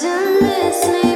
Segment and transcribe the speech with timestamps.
[0.00, 0.08] the
[0.40, 1.11] dust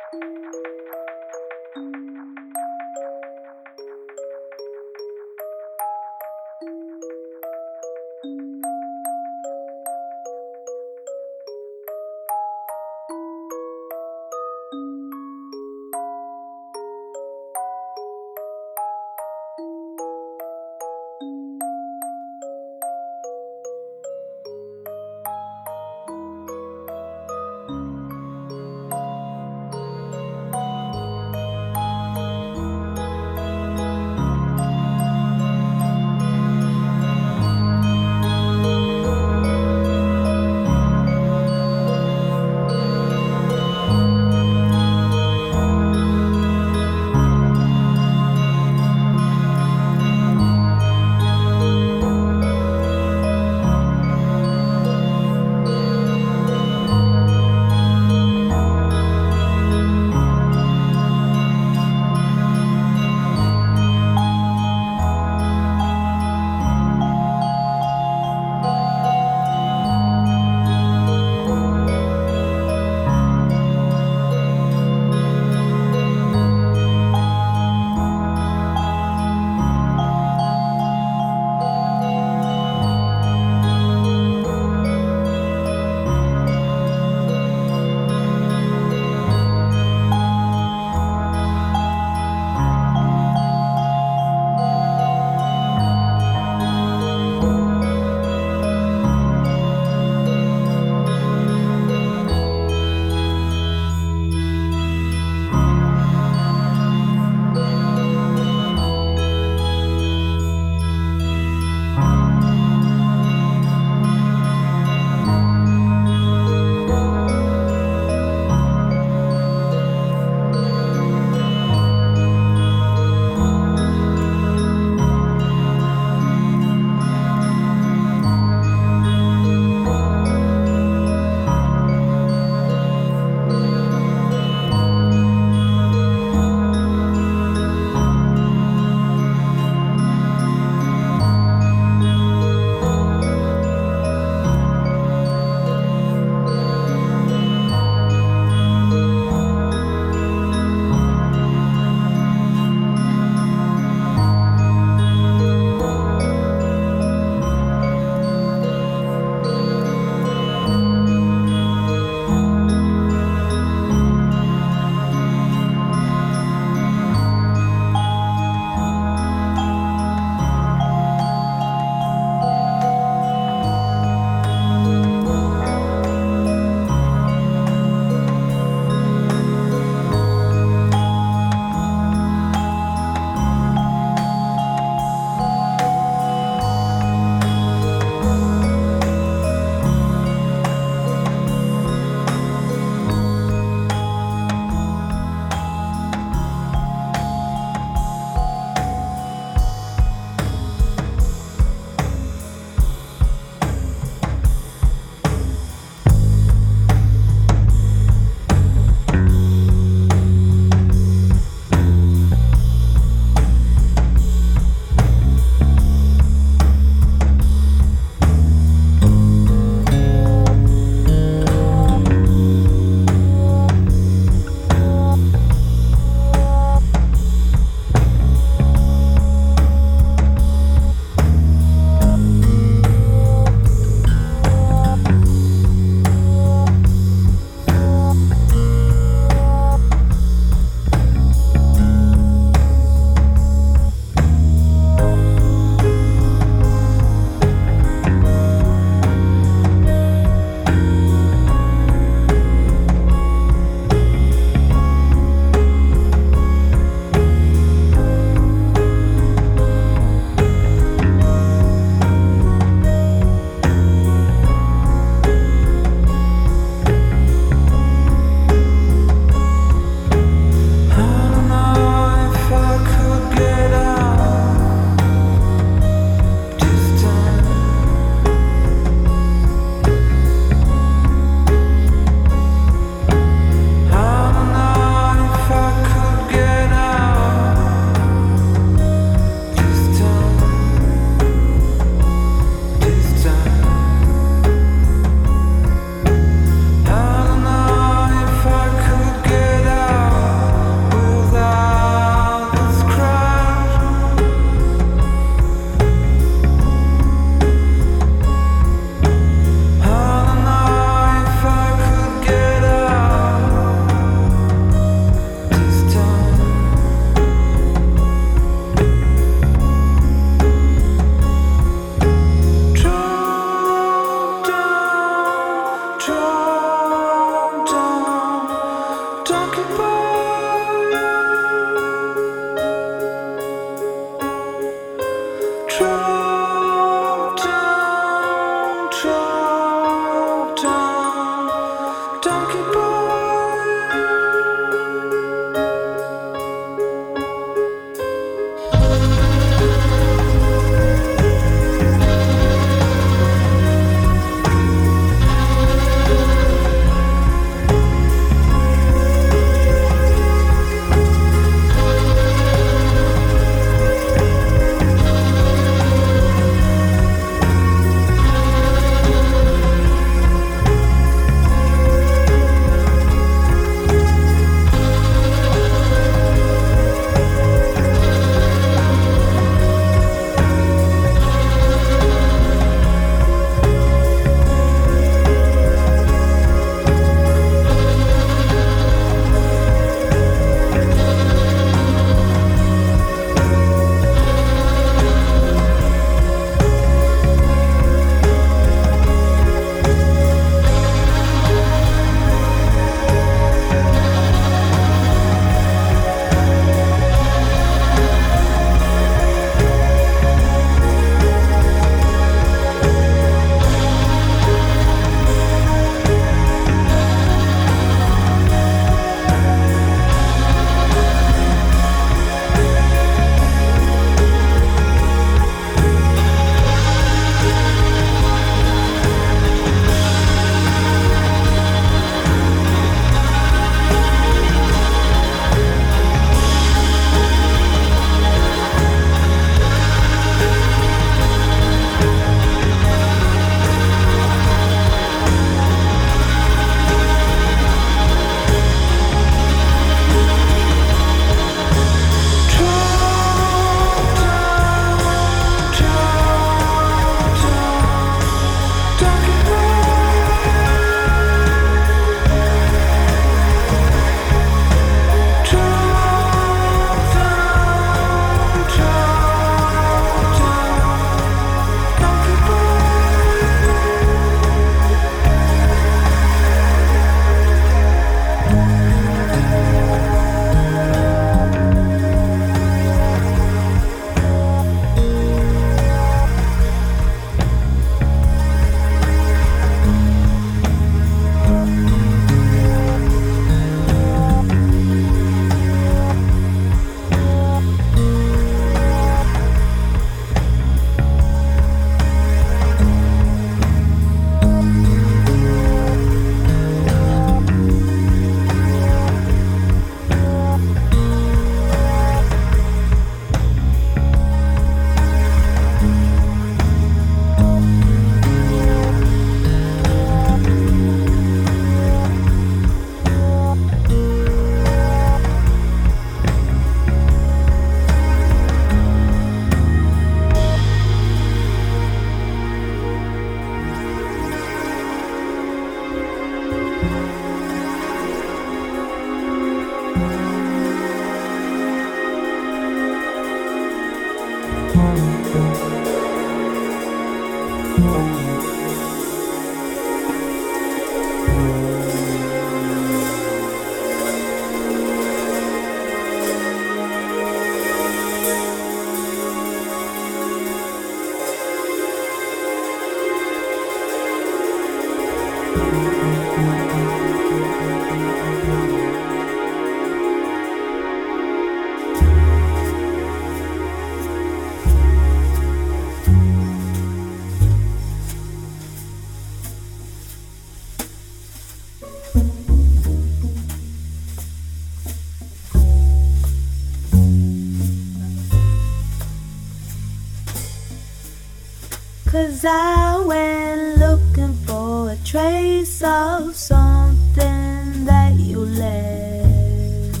[592.18, 600.00] Cause I went looking for a trace of something that you left.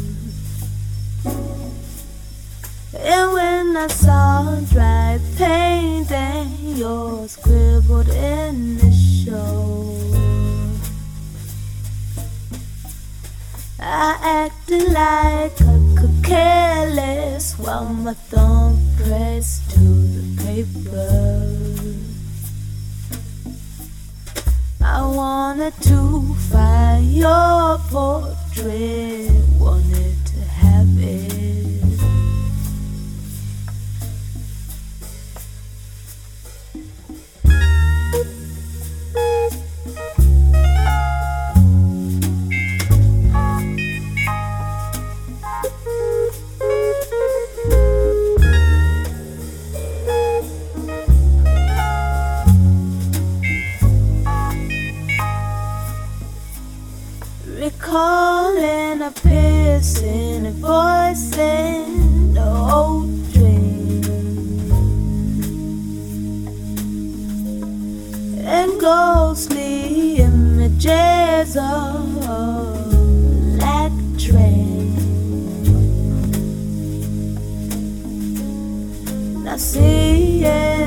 [2.98, 8.08] And when I saw dry paint and your scribbled
[8.92, 9.94] show,
[13.78, 22.07] I acted like a careless while my thumb pressed to the paper.
[24.90, 31.37] I wanted to find your portrait, wanted to have it.
[57.90, 64.04] calling a piercing and voicing the old dream
[68.44, 72.22] and ghostly images of
[73.58, 74.96] that train.
[79.48, 80.77] I see it.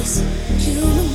[0.00, 0.06] You.
[0.56, 1.09] Human